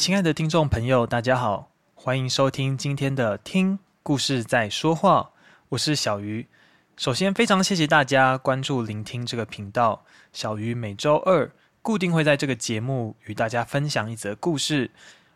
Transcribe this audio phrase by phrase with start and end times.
[0.00, 5.20] 亲爱的听众朋友，大家好，欢迎收听今天的《听故事在说话》，
[5.68, 6.48] 我是小鱼。
[6.96, 10.02] 首先，非常谢谢大家关注、聆听这个频道。
[10.32, 14.90] 小鱼每周二固定会在这个节目与大家分享一则故事。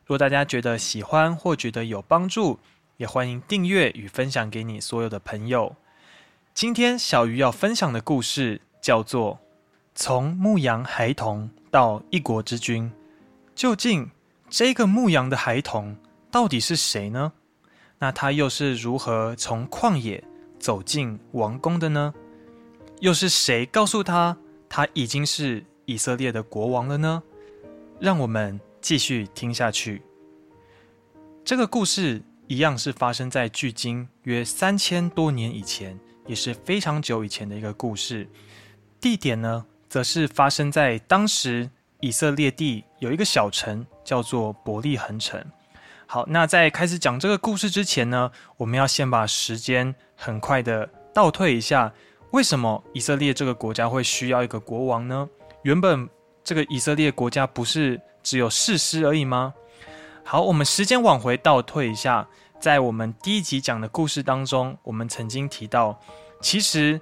[0.07, 2.59] 若大家觉得喜欢或觉得有帮助，
[2.97, 5.77] 也欢迎订阅与分享给你所有的朋友。
[6.55, 9.35] 今天小鱼要分享的故事叫做
[9.95, 12.85] 《从牧羊孩童到一国之君》。
[13.55, 14.11] 究竟
[14.57, 15.97] 这个牧羊的孩童
[16.31, 17.33] 到底是谁呢？
[17.99, 20.23] 那他又是如何从旷野
[20.61, 22.15] 走进王宫的呢？
[23.01, 24.37] 又是谁告诉他
[24.69, 27.21] 他已经是以色列的国王了呢？
[27.99, 30.01] 让我们继续听下去。
[31.45, 35.99] 这个故事一样是发生在距今约三千多年以前。
[36.27, 38.27] 也是非常久以前的一个故事，
[39.01, 41.69] 地点呢，则是发生在当时
[42.01, 45.45] 以色列地有一个小城叫做伯利恒城。
[46.07, 51.93] 好，那在开始讲这个故事之前呢，我们要先把时间很快的倒退一下。
[52.31, 55.29] 为什么以色列这个国家会需要一个国王呢？
[55.63, 56.09] 原本
[56.43, 59.55] 这个以色列国家不是只有士师而已吗？
[60.25, 62.29] 好，我们时间往回倒退一下。
[62.61, 66.01] 在我们第一集讲的故事当中，我们曾经提到，
[66.41, 67.01] 其实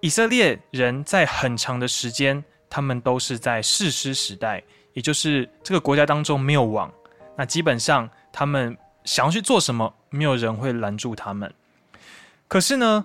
[0.00, 4.62] 以色列人在很长的时间，他们都是在士师时代，
[4.94, 6.90] 也就是这个国家当中没有王，
[7.36, 11.52] 那基本上他们想要去做什么，没有人会拦住他们。
[12.48, 13.04] 可是呢，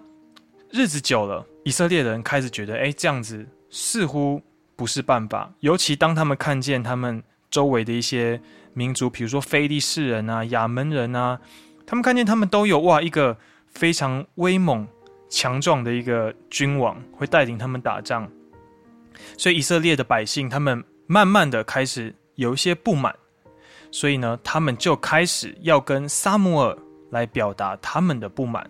[0.71, 4.41] 日子久了，以色列人开始觉得，哎，这样子似乎
[4.75, 8.39] 不是办法，尤其当他们看见他们周围的一些
[8.73, 11.39] 民族，比如说非利士人啊、亚门人啊。
[11.87, 14.87] 他们看见他们都有哇，一个非常威猛、
[15.27, 18.29] 强壮的一个君王会带领他们打仗，
[19.35, 23.15] 所以以色列的百姓他们慢慢的开始有一些不满，
[23.92, 26.77] 所以呢，他们就开始要跟撒母耳
[27.09, 28.70] 来表达他们的不满。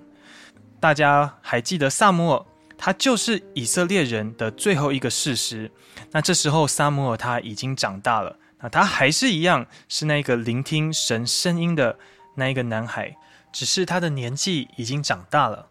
[0.80, 2.46] 大家还记得撒母耳，
[2.78, 5.70] 他就是以色列人的最后一个士师。
[6.12, 12.00] 那这时候撒母耳他已经长大了，那他还是一样是那个聆听神声音的。
[12.36, 13.14] 那一个男孩，
[13.52, 15.68] 只是他的年纪已经长大了。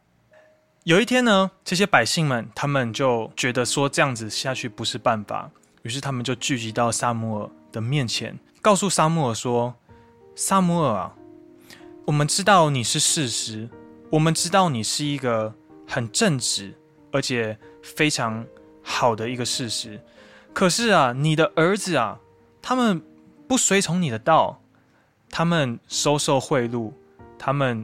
[0.85, 5.51] 有一天呢，这些百姓们他们就觉得说这样子下去不是办法，
[5.89, 9.75] 于是他们就聚集到撒母耳的面前，告诉撒母耳说
[10.37, 11.15] ：“撒母耳啊，
[12.05, 13.67] 我们知道你是士师，
[14.11, 15.55] 我们知道你是一个
[15.87, 16.75] 很正直
[17.11, 18.45] 而且非常
[18.83, 19.99] 好的一个士师，
[20.53, 22.21] 可是啊，你的儿子啊，
[22.61, 23.01] 他们
[23.49, 24.61] 不随从你的道。”
[25.31, 26.93] 他们收受贿赂，
[27.39, 27.83] 他们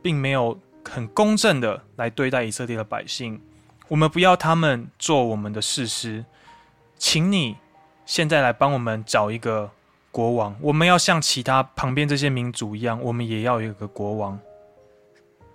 [0.00, 0.56] 并没有
[0.88, 3.40] 很公正的来对待以色列的百姓。
[3.88, 6.24] 我们不要他们做我们的士师，
[7.00, 7.56] 请你
[8.04, 9.68] 现在来帮我们找一个
[10.12, 10.54] 国王。
[10.60, 14.38] 我们要像其他旁边这些民族一样，我们也要有一个国王。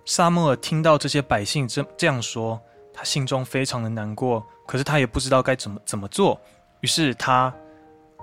[0.04, 2.60] 撒摩尔听到这些百姓这这样说，
[2.92, 6.38] 他心中非常的难过，可是他也不知道该怎么怎么做。
[6.80, 7.54] 于是他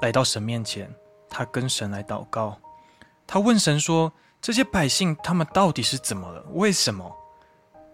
[0.01, 0.94] 来到神面前，
[1.29, 2.59] 他跟神来祷告。
[3.25, 4.11] 他问神说
[4.41, 6.45] ：“这些百姓他们到底是怎么了？
[6.51, 7.09] 为什么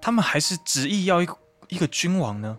[0.02, 2.58] 他们还是执意要一个一个君王呢？”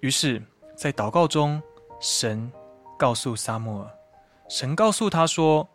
[0.00, 0.42] 于是，
[0.76, 1.62] 在祷告中，
[2.00, 2.50] 神
[2.98, 3.90] 告诉撒母耳，
[4.48, 5.68] 神告诉他说：“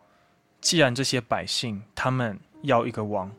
[0.60, 3.30] 既然这些百姓他们要一个王，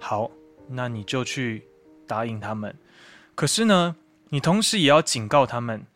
[0.00, 0.30] 好，
[0.68, 1.66] 那你就去
[2.06, 2.74] 答应他们。
[3.34, 3.96] 可是呢，
[4.30, 5.86] 你同时也要警告他们，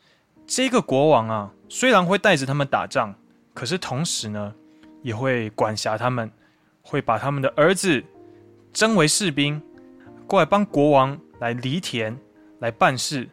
[0.47, 3.15] 这个国王啊，虽然会带着他们打仗，
[3.55, 4.55] 可是同时呢。”
[5.03, 6.29] 也会管辖他们，
[6.83, 8.03] 会把他们的儿子
[8.73, 9.63] 征为士兵，
[10.27, 12.19] 过来帮国王来犁田、
[12.59, 13.29] 来办事。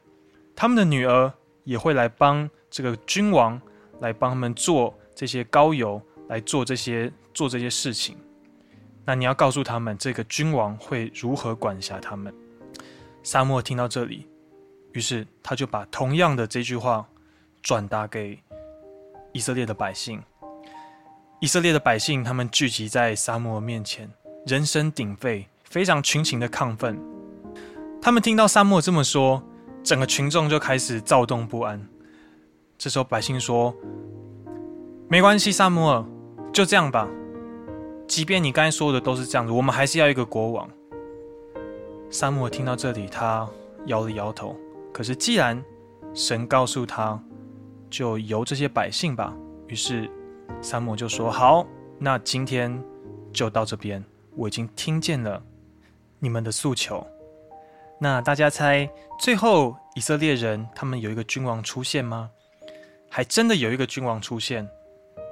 [0.56, 3.60] 他们的女儿也会来帮这个君王
[4.00, 8.18] 来帮他们做这些高邮，来做这些做这些事情。
[9.06, 12.34] 那你要告诉他们，这个君王会如何管辖他们。
[13.22, 14.28] 撒母耳听到这里，
[14.94, 17.08] 于是他就把同样的这句话
[17.62, 18.38] 转达给
[19.32, 20.22] 以色列的百姓。
[21.40, 24.10] 以色列的百姓，他们聚集在撒母耳面前，
[24.46, 26.98] 人声鼎沸，非常群情的亢奋。
[28.02, 29.44] 他们听到撒母耳这么说，
[29.84, 31.86] 整个群众就开始躁动不安。
[32.78, 33.76] 这时候，百姓说
[35.10, 36.06] ：“没关系，萨姆尔，
[36.52, 37.08] 就这样吧。
[38.08, 40.70] 即便你刚才说的都是这样子，我们还是要一个国王。”
[42.10, 43.48] 撒母耳听到这里，他
[43.86, 44.56] 摇了摇头。
[44.94, 45.64] 可是，既然
[46.14, 47.22] 神告诉他，
[47.90, 49.34] 就由这些百姓吧。
[49.68, 50.10] 于是。
[50.62, 51.66] 撒母就说：“好，
[51.98, 52.82] 那今天
[53.32, 54.04] 就到这边。
[54.36, 55.42] 我已经听见了
[56.20, 57.06] 你们的诉求。
[58.04, 62.30] 那大家猜，最后以色列人他们有一个君王出现吗？
[63.10, 64.68] 还真的有一个君王出现，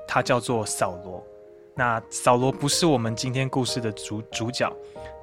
[0.08, 1.22] 他叫做扫罗。
[1.76, 4.72] 那扫罗不是我们今天故事的主主角。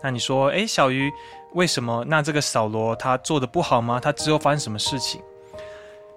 [0.03, 1.11] 那你说，诶，小鱼，
[1.55, 2.05] 为什么？
[2.07, 3.99] 那这个扫罗他做的不好吗？
[3.99, 5.23] 他之后发生什么事情？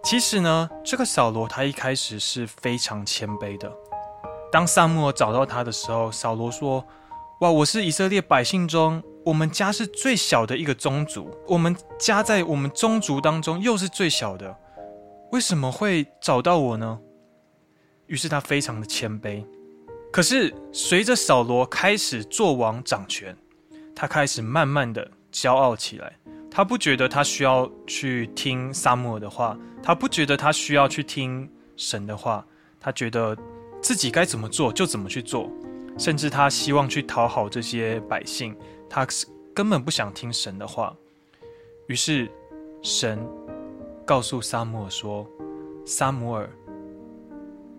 [0.04, 3.72] 其实呢，这个扫罗他一开始是非常谦卑的。
[4.52, 6.86] 当撒母找到他的时候，扫罗说
[7.40, 14.56] ：“哇，我是以色列百姓中，我们家是最小的一个宗族，我们家在我们宗族当中又是最小的，
[15.32, 17.00] 为什么会找到我呢？”
[18.08, 19.46] 于是他非常的谦卑。
[20.12, 23.36] 可是随着扫罗开始做王掌权，
[23.96, 26.14] 他开始慢慢的骄傲起来。
[26.50, 32.46] 他不觉得他需要去听撒母耳的话，他不觉得他需要去听神的话，
[32.78, 33.38] 他觉得
[33.82, 35.50] 自己该怎么做就怎么去做，
[35.98, 38.54] 甚至他希望去讨好这些百姓，
[38.94, 39.08] 他
[39.56, 40.94] 根本不想听神的话。
[41.88, 42.30] 于是
[42.82, 43.26] 神
[44.06, 45.26] 告诉撒母耳说
[45.88, 46.50] ：“撒母耳，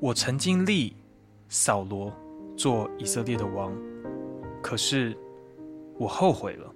[0.01, 0.97] 我曾经立
[1.51, 2.11] 扫罗
[2.57, 3.77] 做以色列的王，
[4.63, 5.15] 可是
[5.99, 6.75] 我后悔了，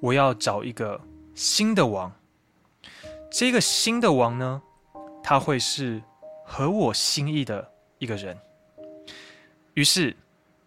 [0.00, 1.00] 我要找一个。”
[1.34, 2.12] 新的王，
[3.30, 4.60] 这个新的王呢，
[5.22, 6.02] 他会是
[6.44, 8.36] 合我心意的一个人。
[9.72, 10.14] 于是，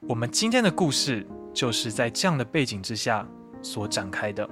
[0.08, 1.24] 我们今天的故事
[1.56, 3.28] 就是在这样的背景之下
[3.64, 4.48] 所展开的。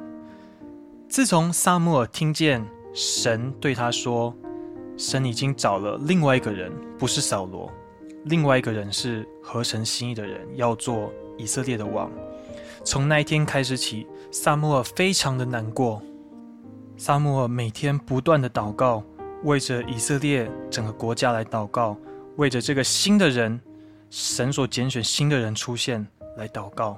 [1.08, 4.34] 自从撒母耳听见神对他说
[4.98, 7.72] ：“神已经找了另外一个人，不是扫罗，
[8.24, 12.10] 另外一个人是合神心意的人，要做以色列的王。”
[12.86, 16.02] 从那一天开始起，撒母耳非常的难过。
[16.98, 19.04] 撒母耳每天不断的祷告，
[19.44, 21.98] 为着以色列整个国家来祷告，
[22.38, 23.60] 为着这个新的人，
[24.10, 26.98] 神所拣选新的人出现来祷告。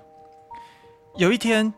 [1.16, 1.74] 有一天，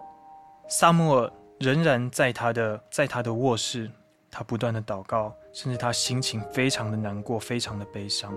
[0.67, 3.91] 撒母耳仍然在他的在他的卧室，
[4.31, 8.33] 他不断的祷告，甚至他心情非常的难过，非常的悲伤。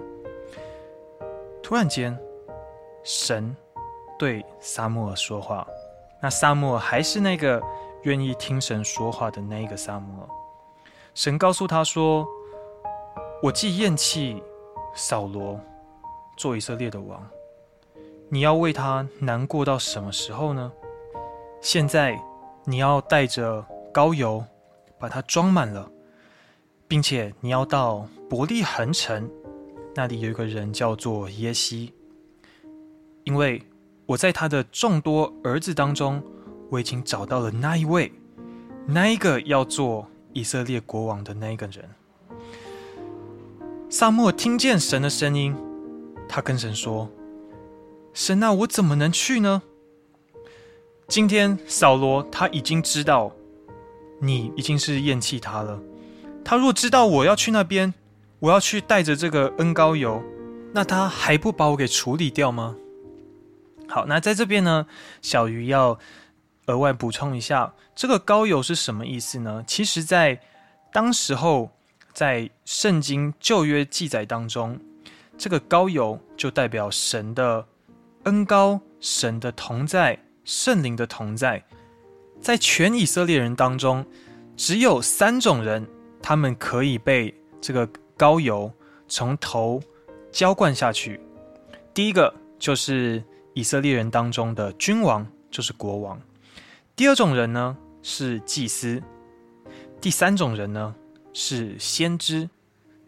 [1.62, 2.18] 突然间，
[3.02, 3.56] 神。
[4.18, 5.66] 对撒母耳说话，
[6.20, 7.58] 那撒母耳还是那个
[8.02, 10.28] 愿意听神说话的那一个撒母耳。
[11.14, 12.28] 神告诉他说
[13.42, 14.42] ：“我既厌弃
[14.94, 15.58] 扫罗
[16.36, 17.26] 做以色列的王，
[18.30, 20.72] 你要为他难过到什么时候呢？
[21.60, 22.18] 现在
[22.64, 24.42] 你要带着膏油，
[24.98, 25.90] 把它装满了，
[26.88, 29.28] 并且你要到伯利恒城，
[29.94, 31.92] 那里有一个人叫做耶西，
[33.24, 33.62] 因为。”
[34.10, 36.20] 我在他的众多儿子当中，
[36.68, 38.12] 我已经找到了那一位，
[38.84, 41.88] 那一个要做以色列国王的那一个人。
[43.88, 45.54] 撒母耳听见神的声音，
[46.28, 47.08] 他跟神说
[48.12, 49.62] ：“神啊，我怎么能去呢？
[51.06, 53.32] 今天扫罗他已经知道
[54.20, 55.80] 你已经是厌弃他了，
[56.44, 57.94] 他若知道我要去那边，
[58.38, 60.22] 我要去带着这个恩膏油，
[60.72, 62.76] 那他还不把我给处理掉吗？”
[63.88, 64.86] 好，那在这边呢，
[65.20, 65.98] 小鱼要
[66.66, 69.64] 额外补充一下，这个膏油是什么意思呢？
[69.66, 70.40] 其实，在
[70.92, 71.70] 当时候，
[72.12, 74.78] 在圣经旧约记载当中，
[75.36, 77.66] 这个膏油就代表神的
[78.24, 81.64] 恩高、神的同在、圣灵的同在。
[82.40, 84.04] 在全以色列人当中，
[84.56, 85.86] 只有三种人，
[86.22, 88.72] 他们可以被这个膏油
[89.08, 89.82] 从头
[90.30, 91.20] 浇灌下去。
[91.94, 93.22] 第一个就是。
[93.52, 96.18] 以色列人当中的君王就是国王，
[96.94, 99.02] 第二种人呢是祭司，
[100.00, 100.94] 第三种人呢
[101.32, 102.48] 是先知。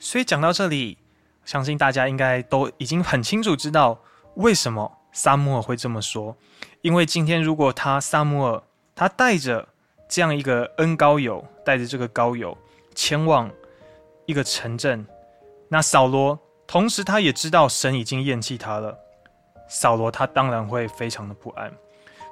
[0.01, 0.99] 所以讲到这里，
[1.45, 3.97] 相信大家应该都已经很清楚知道
[4.35, 6.37] 为什么撒母耳会这么说。
[6.81, 8.63] 因为今天如果他撒母耳
[8.95, 9.69] 他带着
[10.09, 12.57] 这样一个恩高友，带着这个高友
[12.95, 13.51] 前往
[14.27, 15.07] 一个城镇，
[15.69, 18.99] 那扫罗同时他也知道神已经厌弃他了。
[19.69, 21.73] 扫罗他当然会非常的不安，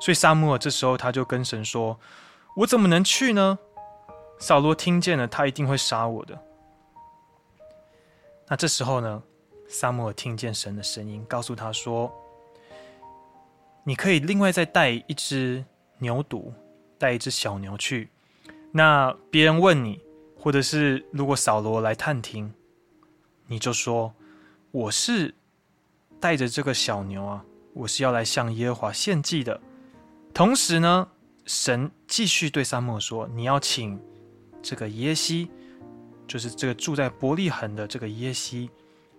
[0.01, 1.99] 所以撒母耳这时候他就跟神说
[2.57, 3.59] ：“我怎么能去呢？
[4.39, 6.39] 扫罗听见了，他一定会杀我的。”
[8.47, 9.23] 那这时候呢，
[9.69, 12.13] 撒母耳听见神的声音，告诉他说
[13.91, 15.65] ：“你可以另外再带一只
[15.99, 16.53] 牛犊，
[16.97, 18.09] 带一只小牛去。
[18.71, 20.01] 那别人问你，
[20.39, 22.55] 或者是如果扫罗来探听，
[23.49, 24.15] 你就说
[24.71, 25.35] 我是。”
[26.21, 29.61] 带着这个小牛啊，我是要来向耶和华献祭的。
[30.33, 31.09] 同时呢，
[31.45, 34.01] 神继续对撒母耳说：“你要请
[34.63, 35.51] 这个耶西，
[36.29, 38.71] 就是这个住在伯利恒的这个耶西，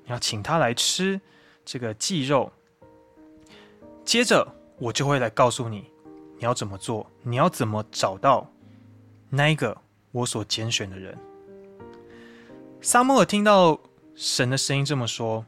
[0.05, 1.19] 你要请他来吃
[1.65, 2.49] 这个祭肉。
[4.05, 4.47] 接着
[4.81, 5.91] 我就会来告诉你，
[6.39, 8.51] 你要怎么做，你要怎么找到
[9.29, 9.77] 那一个
[10.11, 11.15] 我所拣选的人。”
[12.81, 13.79] 撒母耳听到
[14.15, 15.45] 神的声音这么说。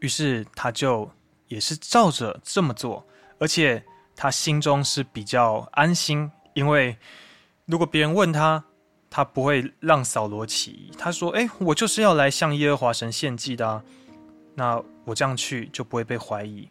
[0.00, 1.08] 于是他就
[1.46, 3.06] 也是照着这么做，
[3.38, 3.80] 而且
[4.16, 6.98] 他心中是比较安心，因为
[7.66, 8.64] 如果别人问他，
[9.08, 10.90] 他不会让扫罗起疑。
[10.98, 13.84] 他说：“哎，我就是要来向耶和华神献祭的啊，
[14.56, 16.68] 那我这样去就不会被怀疑。”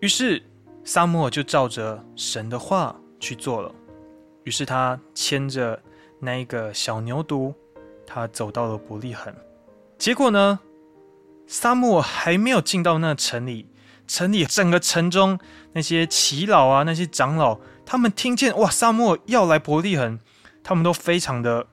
[0.00, 0.42] 于是
[0.84, 3.74] 撒母耳就照着神的话去做了。
[4.44, 5.80] 于是他牵着
[6.20, 7.54] 那一个小牛犊，
[8.06, 9.34] 他走到了伯利恒。
[9.96, 10.60] 结果呢，
[11.46, 13.66] 撒母耳还没有进到那城里，
[14.06, 15.38] 城里整个城中
[15.72, 20.20] 那些耆老啊，那些长老，他们听见哇，撒母耳要来伯利恒，
[20.62, 21.66] 他们都非常的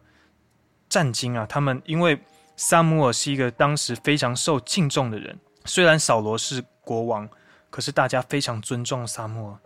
[0.88, 1.46] 战惊啊。
[1.46, 2.22] 他们因为
[2.56, 7.28] 撒母耳是一个当时非常受敬重的人，虽然扫罗是国王，
[7.72, 9.58] 可是大家非常尊重沙漠。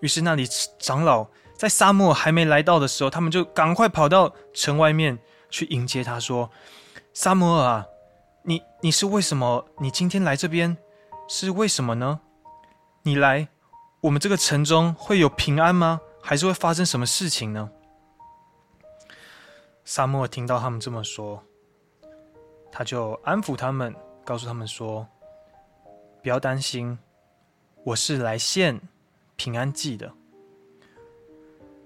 [0.00, 0.44] 于是那里
[0.80, 1.24] 长老
[1.54, 5.16] 在沙漠还没来到的时候，他们就赶快跑到城外面
[5.48, 6.50] 去迎接他，说
[7.14, 7.86] ：“撒母耳啊！”
[8.42, 9.66] 你你是为什么？
[9.78, 10.74] 你今天来这边
[11.28, 12.20] 是为什么呢？
[13.02, 13.46] 你来
[14.00, 16.00] 我们这个城中会有平安吗？
[16.22, 17.70] 还是会发生什么事情呢？
[19.84, 21.42] 沙漠听到他们这么说，
[22.72, 25.06] 他就安抚他们，告诉他们说
[26.22, 26.98] ：“不要担心，
[27.84, 28.80] 我是来献
[29.36, 30.12] 平安祭的，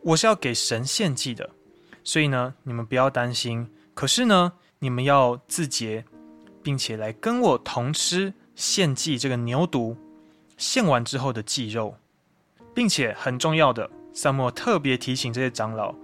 [0.02, 1.50] 我是要给神献祭的，
[2.02, 3.70] 所以呢，你们不要担心。
[3.94, 6.04] 可是呢，你们要自洁。”
[6.64, 9.94] 并且来跟我同吃献祭这个牛犊
[10.56, 11.94] 献完之后的祭肉，
[12.74, 15.94] 并且很重要的，撒母耳特别提醒这些长老，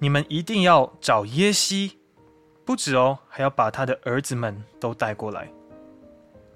[0.00, 1.98] 你们一定要找耶西，
[2.66, 5.50] 不止哦，还要把他的儿子们都带过来。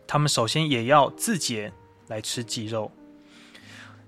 [0.07, 1.73] 他们首先也要自洁
[2.09, 2.91] 来吃鸡肉。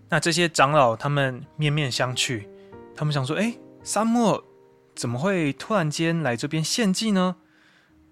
[0.09, 2.45] 那这些长老他们面面相觑，
[2.95, 4.43] 他们想说：哎，撒母耳
[4.95, 7.37] 怎么会突然间来这边献祭呢？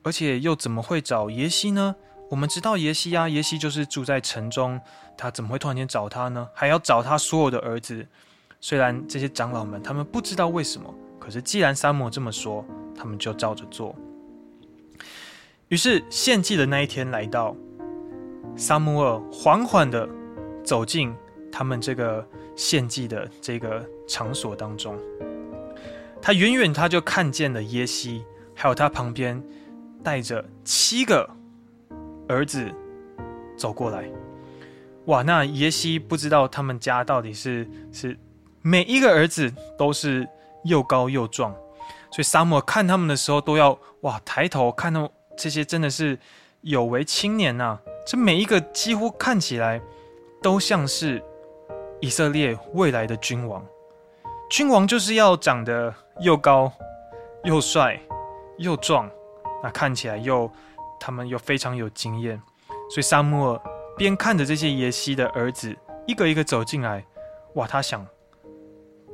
[0.05, 1.97] 而且又怎么会找耶西呢？
[2.31, 4.81] 我们知道耶西啊，耶西就是住在城中，
[5.17, 6.49] 他怎么会突然间找他呢？
[6.55, 8.07] 还要找他所有的儿子。
[8.61, 12.65] 虽然这些长老们他们不知道为什么，可是既然撒母耳这么说，
[12.97, 13.95] 他们就照着做。
[15.69, 17.57] 于是献祭的那一天来到，
[18.59, 20.07] 撒母耳缓缓地
[20.63, 21.15] 走进
[21.51, 22.23] 他们这个
[22.55, 24.95] 献祭的这个场所当中，
[26.21, 28.23] 他远远他就看见了耶西，
[28.55, 29.43] 还有他旁边。
[30.01, 31.29] 带着七个
[32.29, 32.73] 儿子
[33.57, 34.09] 走过来，
[35.07, 35.23] 哇！
[35.23, 38.17] 那耶西不知道他们家到底是是
[38.63, 40.27] 每一个儿子都是
[40.63, 41.53] 又高又壮，
[42.13, 46.17] 所以撒母耳看他们的时候都要哇抬头看到这些真的是
[46.61, 47.77] 有为青年呐、
[48.09, 49.79] 这每一个几乎看起来
[50.41, 51.23] 都像是
[52.01, 53.63] 以色列未来的君王，
[54.49, 56.73] 君王就是要长得又高
[57.45, 58.01] 又帅
[58.57, 59.11] 又壮。
[59.63, 60.51] 那看起来又，
[60.99, 62.41] 他们又非常有经验，
[62.89, 63.61] 所以撒母耳
[63.95, 67.05] 边看着这些耶西的儿子一个一个走进来，
[67.57, 68.07] 哇，他想，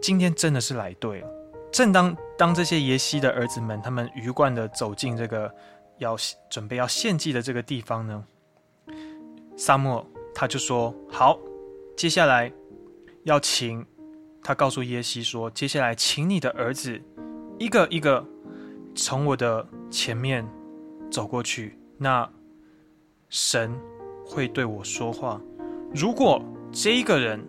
[0.01, 1.29] 今天真的是来对了。
[1.73, 5.53] 正当当这些耶西的儿子们他们鱼贯的走进这个
[5.99, 6.15] 要
[6.49, 8.25] 准备要献祭的这个地方呢，
[9.57, 11.39] 撒母耳他就说：“好，
[11.97, 12.53] 接下来
[13.23, 13.85] 要请
[14.43, 17.01] 他告诉耶西说，接下来请你的儿子
[17.59, 18.25] 一个一个。”
[18.97, 20.49] 从我的前面
[21.11, 22.31] 走过去，那
[23.29, 23.77] 神
[24.25, 25.41] 会对我说话。
[25.93, 27.45] 如果这一个人，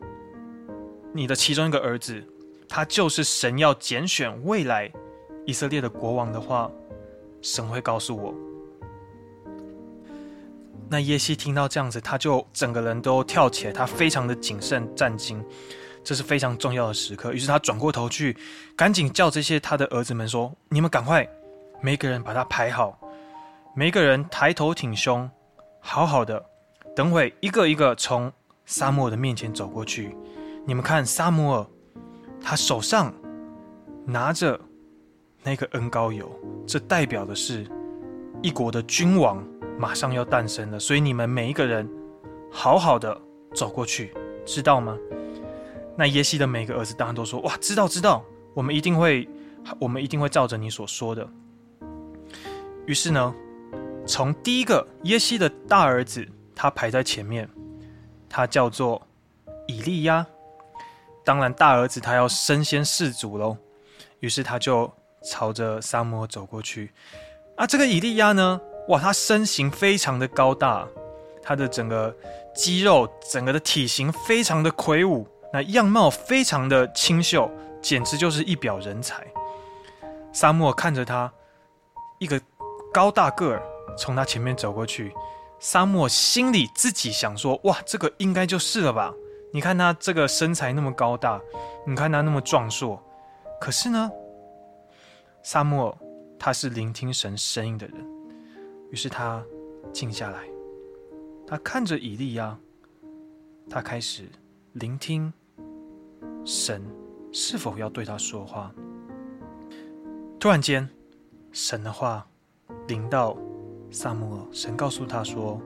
[1.13, 2.19] 你的其中一个儿子，
[2.67, 4.91] 他就是神要拣选未来
[5.45, 6.71] 以色列的国王的话，
[7.43, 8.33] 神会告诉我。
[10.89, 15.43] 那耶西听到这样子，他就整个人都跳起来，他非常的谨慎战兢。
[16.03, 18.37] 这是非常重要的时刻，于是他转过头去，
[18.77, 21.27] 赶紧叫这些他的儿子们说：“你们赶快，
[21.81, 22.95] 每个人把他排好，
[23.75, 25.27] 每个人抬头挺胸，
[25.79, 26.45] 好好的，
[26.95, 28.31] 等会一个一个从
[28.67, 30.15] 撒母耳的面前走过去。
[30.67, 31.65] 你们看，撒母耳，
[32.39, 33.11] 他手上
[34.05, 34.59] 拿着
[35.41, 36.31] 那个恩膏油，
[36.67, 37.67] 这代表的是
[38.43, 39.43] 一国的君王
[39.77, 40.79] 马上要诞生了。
[40.79, 41.89] 所以你们每一个人
[42.51, 43.19] 好好的
[43.53, 44.13] 走过去，
[44.45, 44.97] 知道吗？”
[45.97, 49.27] 那耶西的每个儿子当然都说：“哇，知道知道，我们一定会，
[49.79, 51.27] 我们一定会照着你所说的。”
[52.85, 53.33] 于是呢，
[54.05, 57.49] 从第一个耶西的大儿子，他排在前面，
[58.29, 59.01] 他叫做
[59.67, 60.25] 以利亚。
[61.23, 63.57] 当然，大儿子他要身先士卒喽，
[64.19, 64.91] 于是他就
[65.23, 66.91] 朝着撒摩走过去。
[67.55, 70.87] 啊，这个以利亚呢，哇，他身形非常的高大，
[71.41, 72.15] 他的整个
[72.53, 75.27] 肌肉，整个的体型非常的魁梧。
[75.53, 77.49] 那样貌非常的清秀，
[77.81, 79.25] 简直就是一表人才。
[80.33, 81.31] 撒母耳看着他，
[82.19, 82.41] 一个
[82.93, 83.63] 高大个儿
[83.97, 85.13] 从他前面走过去，
[85.59, 89.13] 撒母耳心里自己想说：“哇，这个应该就是了吧？
[89.53, 91.39] 你看他这个身材那么高大，
[91.87, 93.01] 你看他那么壮硕。
[93.61, 94.11] 可是呢，
[95.41, 95.97] 撒母耳
[96.37, 98.05] 他是聆听神声音的人，
[98.91, 99.43] 于是他
[99.91, 100.47] 静下来，
[101.45, 102.57] 他看着以利亚，
[103.69, 104.23] 他开始
[104.73, 105.31] 聆听
[106.45, 106.81] 神
[107.31, 108.73] 是否要对他说话。
[110.39, 110.87] 突然间，
[111.51, 112.27] 神的话
[112.87, 113.37] 临到。”
[113.91, 115.61] 撒母耳，神告诉他说：“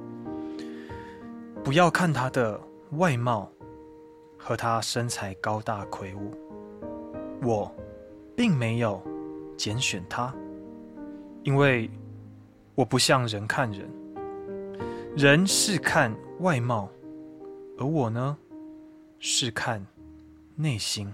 [1.64, 2.60] 不要看他的
[2.92, 3.50] 外貌
[4.38, 6.32] 和他身材高大魁梧，
[7.42, 7.74] 我
[8.36, 9.02] 并没有
[9.58, 10.32] 拣选他，
[11.42, 11.90] 因为
[12.80, 13.90] 我不像人看人，
[15.14, 16.90] 人是看外貌，
[17.78, 18.38] 而我呢，
[19.20, 19.86] 是看
[20.56, 21.14] 内心。”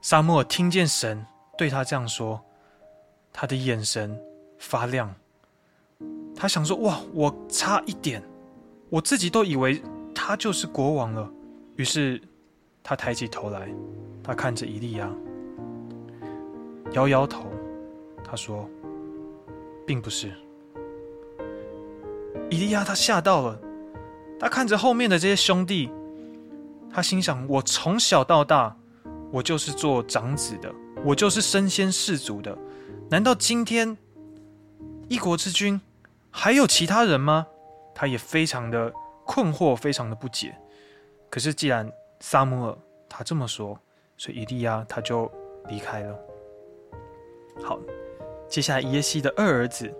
[0.00, 1.26] 沙漠听见神
[1.58, 2.40] 对他这样说，
[3.32, 4.16] 他的眼神。
[4.56, 5.12] 发亮，
[6.36, 8.22] 他想说：“哇，我差一点，
[8.90, 9.82] 我自己都以为
[10.14, 11.28] 他就是国王了。”
[11.76, 12.20] 于是
[12.82, 13.68] 他抬起头来，
[14.22, 15.10] 他看着伊利亚，
[16.92, 17.46] 摇摇头，
[18.22, 18.68] 他说
[19.90, 20.32] ：“并不是。”
[22.48, 23.60] 伊利亚他吓到了，
[24.38, 25.90] 他看着后面的这些兄弟，
[26.92, 28.76] 他心想：“我从小到大，
[29.32, 30.72] 我就是做长子的，
[31.04, 32.56] 我就是身先士卒的，
[33.10, 33.98] 难道今天？”
[35.10, 35.80] 一国之君，
[36.30, 37.48] 还有其他人吗？
[37.92, 38.92] 他也非常的
[39.26, 40.56] 困惑，非常的不解。
[41.28, 42.78] 可是既然萨姆尔
[43.08, 43.76] 他这么说，
[44.16, 45.28] 所以伊利亚他就
[45.68, 46.16] 离开了。
[47.60, 47.78] 好，
[48.50, 49.90] 接下来耶西的二儿子，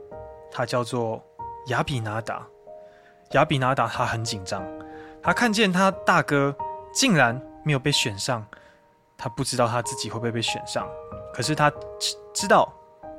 [0.51, 1.25] 他叫做
[1.69, 2.47] 亚比拿达。
[3.31, 4.63] 亚比拿达他很紧张，
[5.23, 6.55] 他看见他大哥
[6.93, 8.45] 竟然没有被选上，
[9.17, 10.87] 他不知道他自己会不会被选上。
[11.33, 11.73] 可是他
[12.35, 12.71] 知道。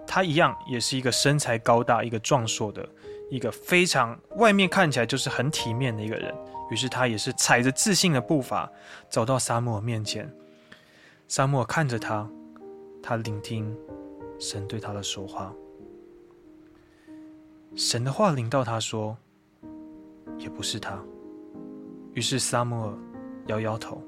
[0.08, 2.86] 他一样也是一个身材高大、一个壮硕的、
[3.30, 6.36] 一个非常外面看起来就是很体面的一个人。
[6.70, 8.70] 于是他也是踩着自信的步伐
[9.10, 10.30] 走到撒母耳面前。
[11.30, 12.28] 撒母耳看着他，
[13.02, 13.74] 他聆听
[14.41, 15.54] 神对他的说话。
[17.75, 19.15] 神的话临到他说
[20.39, 20.99] ：“也不是他。”
[22.15, 22.97] 于是撒母耳
[23.45, 24.01] 摇摇头，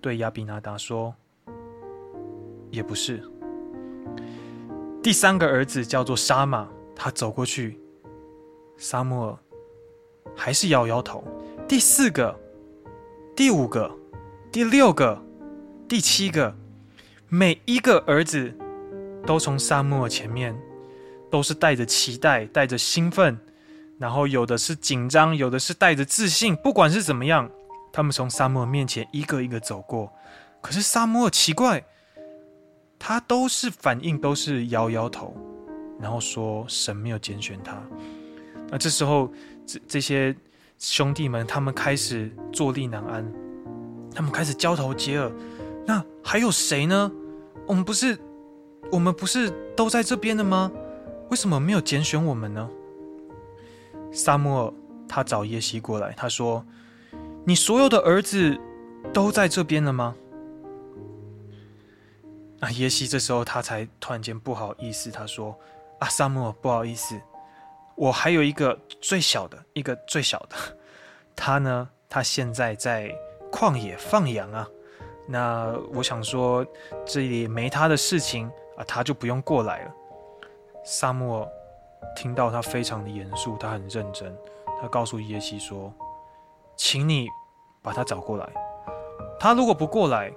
[0.00, 1.14] 对亚比拿达说
[2.72, 3.22] ：“也不是。”
[5.00, 7.78] 第三个儿子叫做沙马，他走过去，
[8.76, 9.38] 撒母耳
[10.34, 11.22] 还是摇摇头。
[11.68, 12.36] 第四个、
[13.36, 13.96] 第五个、
[14.50, 15.22] 第六个、
[15.86, 16.56] 第七个，
[17.28, 18.52] 每一个儿子
[19.26, 20.56] 都从撒母耳前面，
[21.30, 23.38] 都是带着期待、带着兴奋，
[23.98, 26.54] 然后有的是紧张，有的是带着自信。
[26.56, 27.50] 不管是怎么样，
[27.92, 30.12] 他们从撒母耳面前一个一个走过。
[30.60, 31.84] 可是撒母耳奇怪。
[32.96, 35.36] 他都是反应，都是摇摇头，
[36.00, 37.76] 然后说神没有拣选他。
[38.70, 39.30] 那这时候，
[39.66, 40.34] 这这些
[40.78, 43.30] 兄弟们，他们开始坐立难安，
[44.14, 45.30] 他们开始交头接耳。
[45.84, 47.12] 那还有谁呢？
[47.66, 48.18] 我们不是，
[48.94, 50.70] 我们不是都在这边的吗？
[51.28, 52.70] 为什么没有拣选我们呢？
[54.12, 54.72] 撒母耳
[55.08, 56.64] 他找耶西过来，他说
[57.44, 58.56] ：“你所有的儿子
[59.12, 60.14] 都在这边了吗？”
[62.62, 65.58] 啊，耶西这时候他才突然间不好意思，他说
[65.98, 67.20] ：“啊，撒母耳，不好意思，
[67.96, 70.54] 我还有一个最小的，一个最小的，
[71.34, 73.12] 他呢，他现在在
[73.50, 74.68] 旷野放羊啊。
[75.26, 76.64] 那我想说，
[77.04, 79.92] 这里没他的事情啊，他就不用过来了。”
[80.84, 81.48] 萨母耳
[82.16, 84.36] 听到他非常的严肃，他很认真，
[84.80, 85.92] 他告诉耶西说
[86.76, 87.28] ：“请你
[87.82, 88.48] 把他找过来，
[89.38, 90.32] 他如果不过来，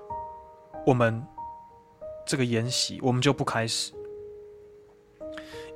[0.85, 1.25] 我们。”
[2.29, 3.93] 这个筵席我们就不开始。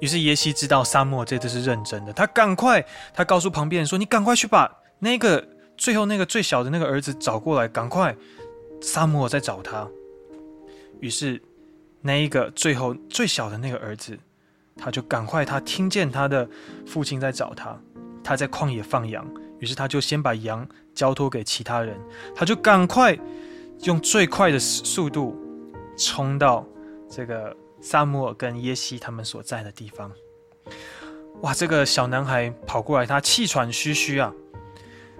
[0.01, 4.69] 于是耶西知道萨母耳这次是认真的，他赶快，他告诉旁边人说：“你赶快去把
[4.99, 5.47] 那个
[5.77, 8.13] 最后那个最小的那个儿子找过来，赶快。”
[8.83, 9.87] 萨母耳在找他。
[10.99, 11.41] 于是
[12.01, 14.17] 那一个最后最小的那个儿子，
[14.77, 16.47] 他就赶快，他听见他的
[16.85, 17.79] 父亲在找他，
[18.23, 19.25] 他在旷野放羊，
[19.59, 21.99] 于是他就先把羊交托给其他人，
[22.35, 23.17] 他就赶快
[23.83, 25.37] 用最快的速度。
[25.97, 26.65] 冲到
[27.07, 30.11] 这个撒母耳跟耶西他们所在的地方，
[31.41, 31.53] 哇！
[31.53, 34.33] 这个小男孩跑过来，他气喘吁吁啊。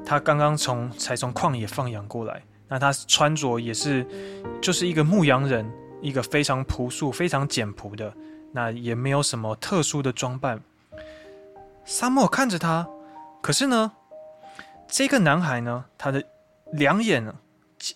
[0.03, 4.03] 他刚刚从才从旷野放羊过来，那他穿着也是
[4.59, 5.69] 就是一个牧羊人，
[6.01, 8.13] 一个非常朴素、非常简朴的，
[8.51, 10.61] 那也没有什么特殊的装扮。
[11.85, 12.87] 撒母耳看着他，
[13.41, 13.91] 可是呢，
[14.87, 16.23] 这个男孩呢，他的
[16.73, 17.25] 两眼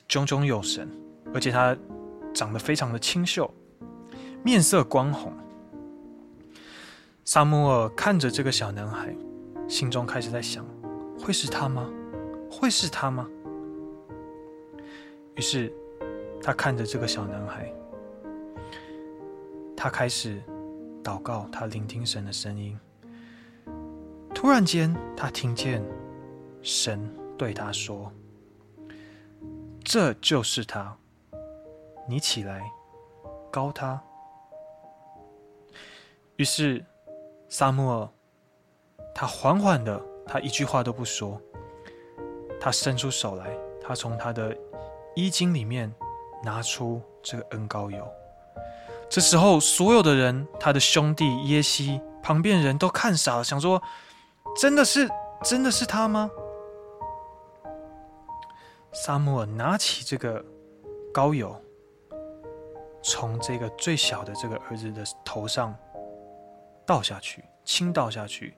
[0.07, 0.89] 炯炯有神，
[1.33, 1.75] 而且他。
[2.35, 3.49] 长得非常的清秀，
[4.43, 5.31] 面色光红。
[7.23, 9.15] 撒母耳看着这个小男孩，
[9.69, 10.65] 心中开始在想：
[11.17, 11.89] 会是他吗？
[12.51, 13.25] 会是他吗？
[15.35, 15.73] 于是，
[16.43, 17.73] 他看着这个小男孩，
[19.75, 20.41] 他开始
[21.03, 22.79] 祷告，他聆听神的声音。
[24.33, 25.83] 突然间，他听见
[26.61, 28.11] 神对他说
[29.83, 30.97] ：“这就是他，
[32.07, 32.63] 你起来，
[33.51, 34.01] 膏他。”
[36.37, 36.83] 于是，
[37.47, 38.09] 撒母耳
[39.13, 41.41] 他缓缓的，他一句话都不说，
[42.59, 44.55] 他伸出手来，他从他的
[45.15, 45.93] 衣襟里面
[46.43, 48.05] 拿出这个恩膏油。
[49.09, 53.81] 这时候，所有的人，他的兄弟耶西，旁边人都看傻了，想说。
[54.57, 55.09] 真的是，
[55.43, 56.31] 真的是他吗？
[58.93, 60.41] 撒母耳拿起这个
[61.13, 61.53] 膏油，
[63.03, 65.75] 从这个最小的这个儿子的头上
[66.85, 68.55] 倒下去，倾倒下去。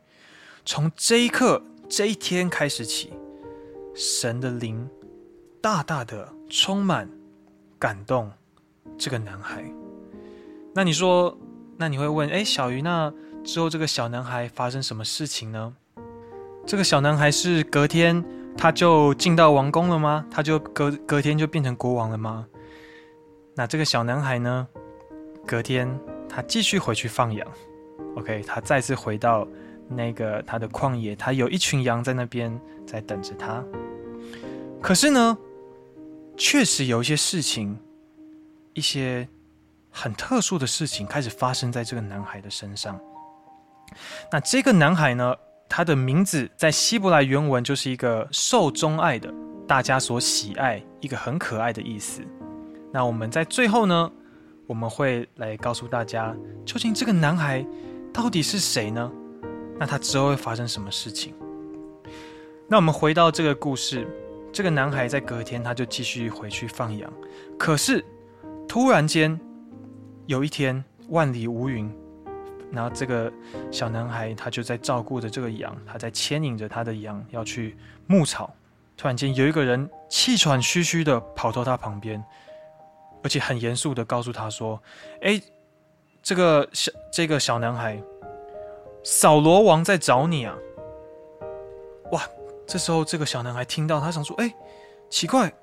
[0.66, 3.12] 从这一刻、这一天开始起，
[3.96, 4.88] 神的灵
[5.60, 7.10] 大大的充满、
[7.80, 8.32] 感动
[9.00, 9.66] 这个男孩。
[10.78, 11.36] 那你说，
[11.76, 13.12] 那你会问：哎，小鱼，那
[13.44, 15.74] 之后这个小男孩发生什么事情呢？
[16.68, 18.24] 这个小男孩是隔天
[18.56, 20.24] 他就进到王宫了吗？
[20.30, 22.46] 他就隔隔天就变成国王了吗？
[23.56, 24.68] 那这个小男孩呢？
[25.48, 25.90] 隔天
[26.30, 27.48] 他继续回去放羊
[28.16, 29.48] ，OK，他再次回到
[29.90, 33.64] 那个他的旷野，他有一群羊在那边在等着他。
[34.80, 35.36] 可是呢，
[36.38, 37.76] 确实有一些事情，
[38.76, 39.28] 一些
[39.98, 43.00] 很特殊的事情开始发生在这个男孩的身上。
[44.32, 45.36] 那这个男孩呢？
[45.70, 49.34] 他的名字在希伯来原文就是一个受钟爱的，
[49.68, 52.22] 大家所喜爱，一个很可爱的意思。
[52.94, 54.10] 那我们在最后呢，
[54.66, 56.34] 我们会来告诉大家，
[56.66, 57.66] 究竟这个男孩
[58.14, 59.12] 到底是谁呢？
[59.78, 61.34] 那他之后会发生什么事情？
[62.70, 64.08] 那我们回到这个故事，
[64.54, 67.12] 这个男孩在隔天他就继续回去放羊，
[67.60, 68.04] 可是
[68.70, 69.38] 突然间
[70.28, 71.92] 有一天万里无云。
[72.72, 73.32] 然后这个
[73.72, 78.54] 小男孩他就在照顾着这个羊，他在牵引着他的羊要去牧草。
[78.98, 82.24] 突然间有一个人气喘吁吁的跑到他旁边，
[83.24, 84.82] 而且很严肃的告诉他说
[85.22, 85.42] ：“哎，
[86.22, 88.02] 这个小这个小男孩，
[89.04, 90.56] 扫罗王在找你啊！”
[92.12, 92.22] 哇！
[92.66, 94.54] 这时候这个小男孩听到，他想说：“哎，
[95.10, 95.54] 奇怪，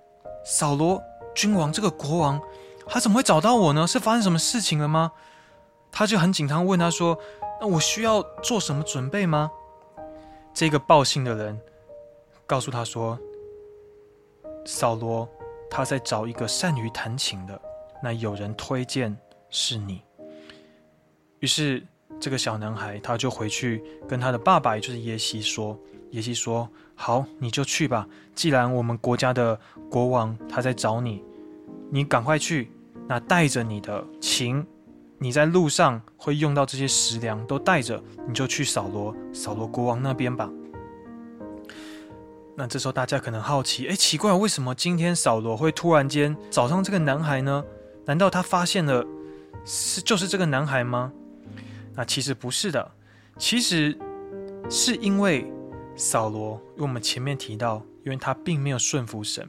[0.43, 1.03] 扫罗
[1.35, 2.41] 君王这个国王，
[2.87, 3.87] 他怎么会找到我呢？
[3.87, 5.13] 是发生什么事情了吗？”
[5.91, 7.17] 他就很紧张，问他说
[7.61, 9.51] ：“那我需要做什么准备吗？”
[10.53, 11.59] 这个报信的人
[12.47, 13.19] 告诉他说
[14.67, 15.29] ：“扫罗
[15.71, 17.61] 他在找一个善于弹琴的，
[18.03, 19.17] 那有人推荐
[19.51, 20.03] 是你。”
[21.41, 21.85] 于是
[22.19, 25.79] 这个小男孩他就回去跟他的爸爸，也就是耶西说
[26.11, 28.07] ：“耶西说，好，你就去吧。
[28.35, 29.59] 既然我们国家的
[29.91, 31.23] 国王他在找你，
[31.91, 32.71] 你赶快去，
[33.09, 34.65] 那带着你的琴。”
[35.17, 40.51] 你在路上会用到这些食粮，都带着，你就去扫罗，扫罗国王那边吧。
[42.57, 47.65] 那这时候大家可能好奇，哎，奇怪，为什么今天扫罗会突然间找上这个男孩呢？
[48.05, 49.07] 难道他发现了
[49.65, 51.11] 是就是这个男孩吗？
[51.95, 52.91] 那其实不是的，
[53.39, 53.97] 其实
[54.69, 55.51] 是因为
[55.97, 59.49] 扫罗，因为我们前面提到，因为他并没有顺服神，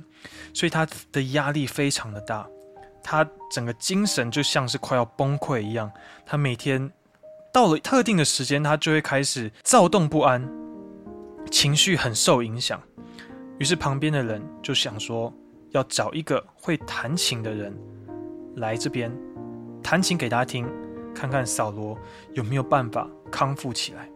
[0.53, 2.47] 所以他的压力非常的大。
[3.07, 5.91] 他整个精神就像是快要崩溃一样，
[6.25, 6.91] 他每天
[7.53, 10.43] 到了特定的时间，他就会开始躁动不安，
[11.51, 12.81] 情绪很受影响。
[13.59, 15.31] 于是旁边的人就想说，
[15.69, 17.77] 要找一个会弹琴的人
[18.55, 19.15] 来这边
[19.83, 20.67] 弹琴给他听，
[21.13, 21.95] 看看扫罗
[22.33, 24.09] 有没有办法康复起来。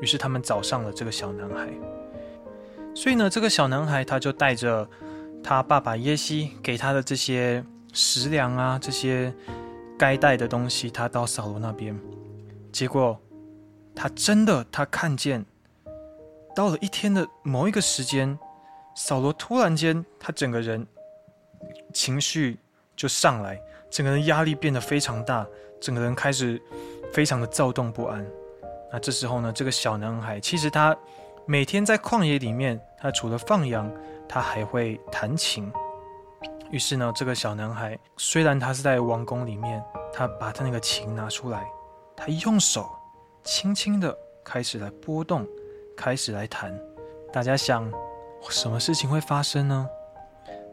[0.00, 1.68] 于是他们找上了这个小男孩。
[2.92, 4.90] 所以呢，这个小男孩他就带着
[5.44, 7.64] 他爸爸耶西给他的这些。
[7.92, 9.32] 食粮啊，这些
[9.98, 11.98] 该带的东西，他到扫罗那边，
[12.72, 13.20] 结果
[13.94, 15.44] 他真的，他看见
[16.56, 18.38] 到了一天的某一个时间，
[18.96, 20.86] 扫罗突然间，他整个人
[21.92, 22.58] 情绪
[22.96, 25.46] 就上来，整个人压力变得非常大，
[25.80, 26.60] 整个人开始
[27.12, 28.26] 非常的躁动不安。
[28.90, 30.96] 那这时候呢，这个小男孩其实他
[31.46, 33.90] 每天在旷野里面，他除了放羊，
[34.28, 35.70] 他还会弹琴。
[36.72, 41.70] 于是呢，这个小男孩虽然他是在王宫里面，他把他那个琴拿出来，
[42.16, 42.90] 他用手
[43.44, 45.46] 轻轻的开始来拨动，
[45.94, 46.74] 开始来弹。
[47.30, 47.92] 大家想，
[48.48, 49.86] 什么事情会发生呢？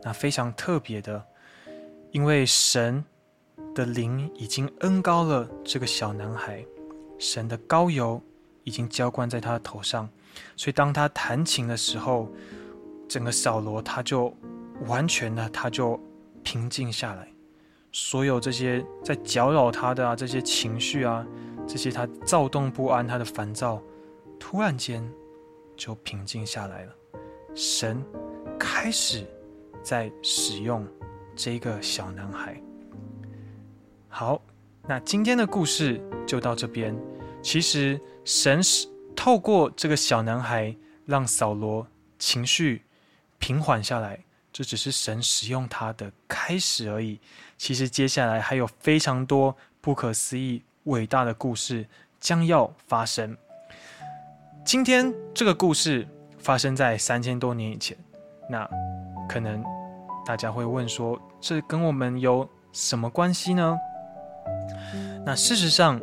[0.01, 1.21] 那非常特别的，
[2.11, 3.03] 因为神
[3.75, 6.65] 的灵已经恩膏了这个小男孩，
[7.17, 8.21] 神的高油
[8.63, 10.07] 已经浇灌在他的头上，
[10.55, 12.29] 所以当他弹琴的时候，
[13.09, 14.33] 整个扫罗他就
[14.87, 15.99] 完全的他就
[16.43, 17.27] 平静下来，
[17.91, 21.25] 所有这些在搅扰他的啊这些情绪啊，
[21.67, 23.81] 这些他躁动不安他的烦躁，
[24.39, 25.07] 突然间
[25.75, 26.95] 就平静下来了。
[27.53, 28.03] 神
[28.57, 29.25] 开始
[29.83, 30.87] 在使用
[31.35, 32.61] 这个小男孩。
[34.07, 34.41] 好，
[34.87, 36.95] 那今天的故事就到这边。
[37.41, 41.85] 其实神是透过这个小男孩，让扫罗
[42.17, 42.81] 情绪
[43.37, 44.23] 平缓下来，
[44.59, 47.17] 这只是神使用他的开始而已。
[47.57, 51.87] 其实接下来还有非常多不可思议、伟大的故事
[52.19, 53.37] 将要发生。
[54.65, 56.05] 今天这个故事
[56.39, 57.97] 发生在三千多年以前，
[58.49, 58.69] 那
[59.29, 59.63] 可能
[60.25, 63.77] 大家会问说，这跟我们有什么关系呢？
[65.25, 66.01] 那事实上，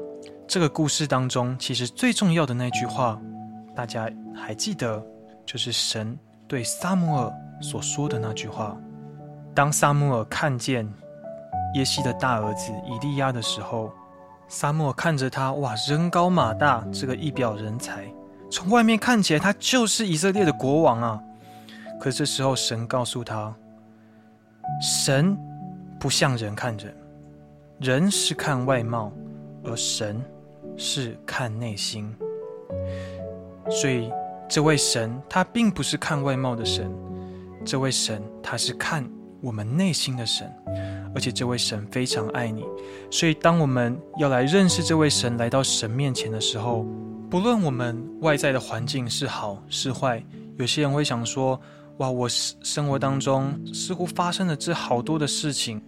[0.48, 3.20] 这个故事当中，其实最重要的那句话，
[3.74, 5.04] 大家还记得，
[5.44, 8.76] 就是神对撒母耳所说的那句话。
[9.54, 10.86] 当撒母耳看见
[11.74, 13.90] 耶西的大儿子以利亚的时候，
[14.48, 18.04] 撒母耳看着他，哇，人高马大，这个一表人才，
[18.50, 21.22] 从外面看起来他就是以色列的国王啊。
[21.98, 23.54] 可这时候，神告诉他，
[24.82, 25.36] 神
[25.98, 26.94] 不像人看人。
[27.78, 29.10] 人是看外貌，
[29.64, 30.22] 而神
[30.76, 32.14] 是看内心。
[33.70, 34.12] 所以，
[34.48, 36.90] 这位神他并不是看外貌的神，
[37.64, 39.08] 这位神他是看
[39.40, 40.50] 我们内心的神。
[41.14, 42.64] 而且，这位神非常爱你。
[43.10, 46.86] 所以，当我们要来认识这位神，来到神面前的时候，
[47.30, 50.22] 不论我们外在的环境是好是坏，
[50.58, 51.58] 有些人会想说
[51.98, 55.80] ：“哇，我生活当中似乎发生了这好多的事情，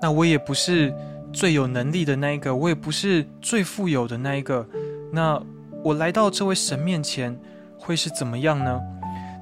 [0.00, 0.94] 那我也不是。”
[1.32, 4.68] 最有能力的那一个，我也不是最富有的那一个。
[5.12, 5.40] 那
[5.80, 7.38] 我来到这位神面前，
[7.80, 8.80] 会是怎么样呢？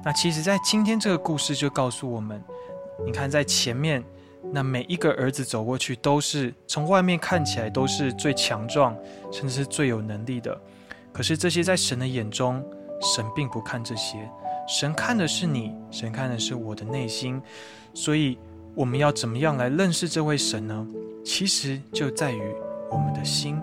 [0.03, 2.41] 那其实，在今天这个故事就告诉我们，
[3.05, 4.03] 你看，在前面，
[4.51, 8.95] 那每一个儿子走过去，都是从外面看起来都是最强壮，
[9.31, 10.57] 甚至是最有能力的。
[11.11, 12.63] 可是这些在神的眼中，
[13.01, 14.17] 神并不看这些，
[14.67, 17.41] 神看的是你，神看的是我的内心。
[17.93, 18.39] 所以，
[18.73, 20.87] 我们要怎么样来认识这位神呢？
[21.25, 22.41] 其实就在于
[22.89, 23.59] 我们的心。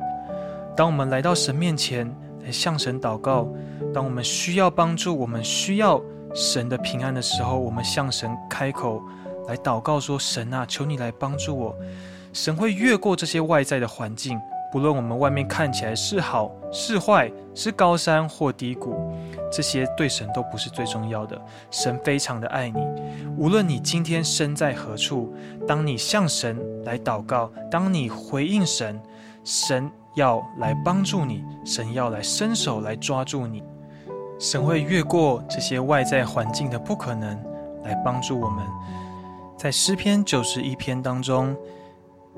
[0.76, 2.06] 当我们来到神面前
[2.52, 3.48] 向神祷告，
[3.92, 6.00] 当我们需要帮助、我们需要
[6.34, 9.02] 神的平安的时候，我们向神开口
[9.48, 11.74] 来祷告说：“神啊，求你来帮助我。”
[12.32, 14.38] 神会越过这些外在的环境，
[14.70, 18.94] 不论我们外面看起来是好是坏，是高山或低谷，
[19.50, 21.40] 这些对神都不是最重要的。
[21.70, 22.78] 神非常的爱你，
[23.38, 25.32] 无论你今天身在何处，
[25.66, 29.00] 当你向神来祷告，当你回应神，
[29.42, 33.62] 神要来帮助你，神要来伸手来抓住你，
[34.40, 37.38] 神会越过这些外在环境的不可能，
[37.84, 38.66] 来帮助我们。
[39.58, 41.54] 在诗篇九十一篇当中，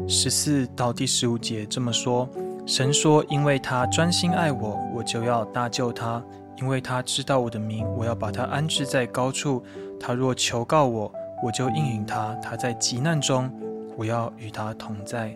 [0.06, 2.28] 十四到第十五节这么说。
[2.66, 6.20] 神说：“因为他专心爱我，我就要搭救他；
[6.60, 9.62] 因为他知道我的名，我要把他安置在高处。
[9.98, 11.10] 他若求告我，
[11.42, 12.34] 我就应允他。
[12.42, 13.50] 他在急难中，
[13.96, 15.34] 我要与他同在。”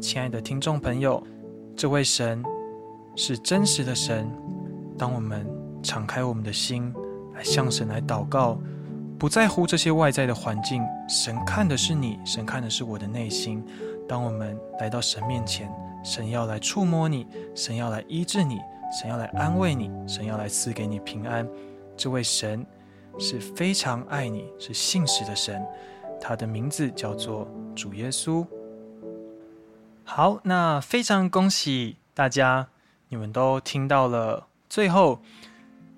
[0.00, 1.20] 亲爱的听众朋友，
[1.76, 2.42] 这位神
[3.16, 4.30] 是真实的神。
[4.96, 5.44] 当我们
[5.82, 6.94] 敞开我们的心
[7.34, 8.58] 来向神来祷告，
[9.18, 13.64] 不在乎这些外在的环境，神看的是你，神看的是我的内心。
[14.08, 15.68] 当我们来到神面前，
[16.04, 18.60] 神要来触摸你，神要来医治你，
[19.00, 21.48] 神要来安慰你，神要来赐给你平安。
[21.96, 22.64] 这位神
[23.18, 25.60] 是非常爱你，是信实的神，
[26.20, 28.46] 他的名字叫做主耶稣。
[30.04, 32.68] 好，那非常恭喜大家，
[33.08, 35.20] 你们都听到了最后。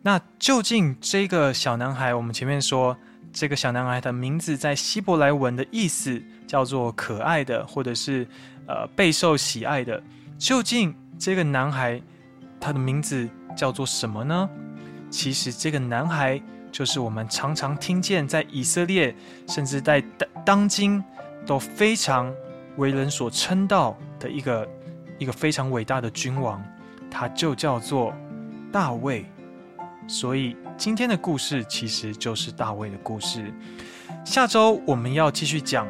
[0.02, 2.96] 那究竟这个小男孩，我们前面说
[3.32, 8.26] 这个小男孩的名字在希伯来文的意思叫做可爱的，或者是。
[8.68, 10.02] 呃，备受喜爱的，
[10.36, 12.02] 究竟这个男孩
[12.58, 14.50] 他的名字叫做什么呢？
[15.08, 16.42] 其实这个男孩
[16.72, 19.14] 就是我们常常听见在以色列，
[19.46, 21.00] 甚至在当当今
[21.46, 22.34] 都非常
[22.76, 24.68] 为人所称道的一个
[25.18, 26.62] 一个非常伟大的君王，
[27.10, 28.14] 他就叫做
[28.72, 29.24] 大卫。
[30.06, 33.52] 所以今天的故事其实就是大卫的故事。
[34.24, 35.86] 下周我们要继续讲，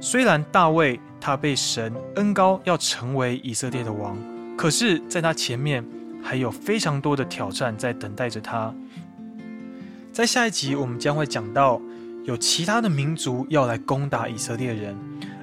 [0.00, 1.00] 虽然大卫。
[1.18, 4.16] 他被神恩高要成为以色列的王，
[4.56, 5.84] 可是，在他前面
[6.22, 8.72] 还有非常多的挑战在等待着他。
[10.12, 11.80] 在下一集，我们将会讲到
[12.22, 14.96] 有其他的民族要来攻打以色列人，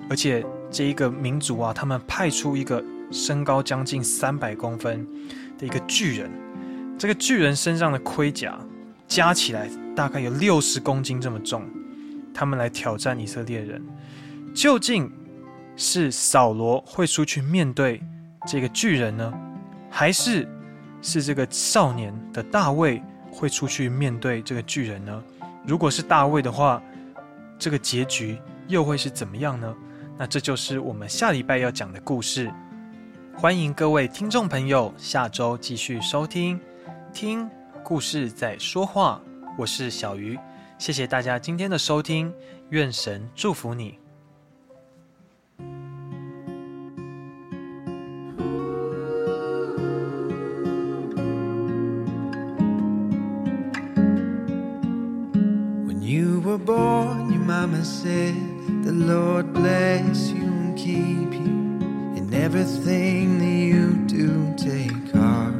[0.09, 5.07] 而且这一个民族啊，他们派出一个身高将近三百公分
[5.59, 6.31] 的一个巨人。
[6.97, 8.57] 这个巨人身上的盔甲
[9.07, 11.63] 加起来大概有六十公斤这么重。
[12.33, 13.79] 他们来挑战以色列人，
[14.55, 15.11] 究竟
[15.75, 18.01] 是扫罗会出去面对
[18.47, 19.31] 这个巨人呢，
[19.91, 20.49] 还是
[21.03, 22.99] 是这个少年的大卫
[23.31, 25.23] 会出去面对这个巨人呢？
[25.67, 26.81] 如果是大卫的话，
[27.59, 29.71] 这个结局又会是怎么样呢？
[30.17, 32.51] 那这就是我们下礼拜要讲的故事。
[33.35, 36.59] 欢迎各位听众朋友下周继续收听，
[37.11, 37.49] 听
[37.83, 39.19] 故事在说话。
[39.57, 40.37] 我是小鱼。
[40.77, 42.31] 谢谢大家今天的收听，
[42.69, 43.97] 愿神祝福你。
[55.85, 58.35] When you were born, your mama said,
[58.83, 65.55] The Lord bless you and keep you in everything that you do, take heart.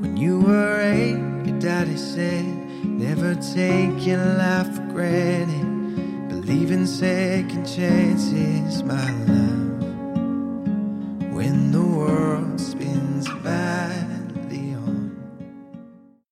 [0.00, 2.46] When you were eight, your daddy said,
[2.84, 6.28] Never take your life for granted.
[6.28, 9.51] Believe in second chances, my love.